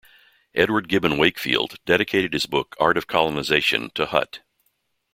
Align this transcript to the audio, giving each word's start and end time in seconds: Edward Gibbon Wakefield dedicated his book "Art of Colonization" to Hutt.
Edward 0.55 0.89
Gibbon 0.89 1.19
Wakefield 1.19 1.77
dedicated 1.85 2.33
his 2.33 2.47
book 2.47 2.75
"Art 2.79 2.97
of 2.97 3.05
Colonization" 3.05 3.91
to 3.93 4.07
Hutt. 4.07 4.39